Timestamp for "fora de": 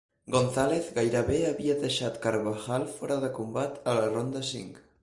2.97-3.31